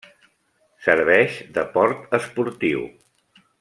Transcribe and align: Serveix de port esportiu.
Serveix 0.85 1.37
de 1.59 1.67
port 1.77 2.19
esportiu. 2.23 2.87